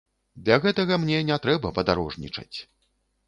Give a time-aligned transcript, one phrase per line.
[0.45, 2.57] Для гэтага мне не трэба падарожнічаць.